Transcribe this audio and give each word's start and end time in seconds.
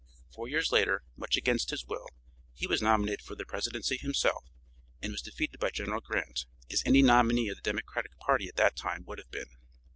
Four 0.33 0.47
years 0.47 0.71
later, 0.71 1.03
much 1.15 1.37
against 1.37 1.69
his 1.69 1.85
will, 1.85 2.07
he 2.55 2.65
was 2.65 2.81
nominated 2.81 3.21
for 3.21 3.35
the 3.35 3.45
presidency 3.45 3.97
himself 3.97 4.45
and 4.99 5.11
was 5.11 5.21
defeated 5.21 5.59
by 5.59 5.69
General 5.69 6.01
Grant, 6.01 6.47
as 6.71 6.81
any 6.87 7.03
nominee 7.03 7.49
of 7.49 7.57
the 7.57 7.61
Democratic 7.61 8.17
party 8.17 8.47
at 8.47 8.55
that 8.55 8.75
time 8.75 9.05
would 9.05 9.19
have 9.19 9.29
been. 9.29 9.51